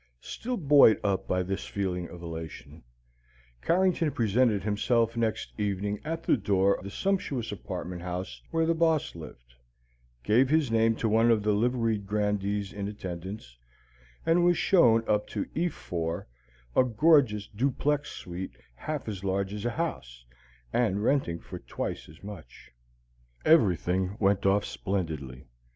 Still 0.23 0.57
buoyed 0.57 0.99
up 1.03 1.27
by 1.27 1.43
this 1.43 1.67
feeling 1.67 2.09
of 2.09 2.23
elation, 2.23 2.81
Carrington 3.61 4.09
presented 4.09 4.63
himself 4.63 5.15
next 5.15 5.53
evening 5.59 5.99
at 6.03 6.23
the 6.23 6.37
door 6.37 6.73
of 6.79 6.85
the 6.85 6.89
sumptuous 6.89 7.51
apartment 7.51 8.01
house 8.01 8.41
where 8.49 8.65
the 8.65 8.73
boss 8.73 9.13
lived, 9.13 9.53
gave 10.23 10.49
his 10.49 10.71
name 10.71 10.95
to 10.95 11.07
one 11.07 11.29
of 11.29 11.43
the 11.43 11.53
liveried 11.53 12.07
grandees 12.07 12.73
in 12.73 12.87
attendance, 12.87 13.55
and 14.25 14.43
was 14.43 14.57
shown 14.57 15.07
up 15.07 15.27
to 15.27 15.45
E 15.53 15.69
4, 15.69 16.25
a 16.75 16.83
gorgeous 16.83 17.45
duplex 17.45 18.09
suite 18.11 18.57
half 18.73 19.07
as 19.07 19.23
large 19.23 19.53
as 19.53 19.65
a 19.65 19.69
house, 19.69 20.25
and 20.73 21.03
renting 21.03 21.37
for 21.37 21.59
twice 21.59 22.09
as 22.09 22.23
much. 22.23 22.71
Everything 23.45 24.17
went 24.19 24.47
off 24.47 24.65
splendidly. 24.65 25.45